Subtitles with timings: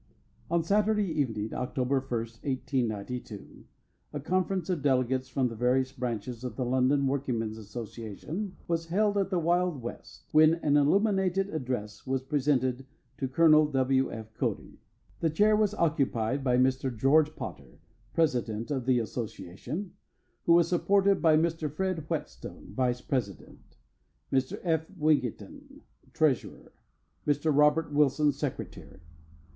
[0.49, 3.65] On Saturday evening, October 1, 1892,
[4.13, 9.15] a conference of delegates from the various branches of the London Workingmen's association was held
[9.15, 12.87] at the Wild West, when an illuminated address was presented
[13.19, 13.67] to Col.
[13.67, 14.11] W.
[14.11, 14.33] F.
[14.33, 14.79] Cody.
[15.19, 16.91] The chair was occupied by Mr.
[16.97, 17.77] George Potter,
[18.11, 19.93] president of the association,
[20.45, 21.71] who was supported by Mr.
[21.71, 23.75] Fred Whetstone, vice president;
[24.33, 24.59] Mr.
[24.63, 24.87] F.
[24.97, 25.81] Wigington,
[26.11, 26.71] treasurer;
[27.27, 27.55] Mr.
[27.55, 29.01] Robert Wilson, secretary.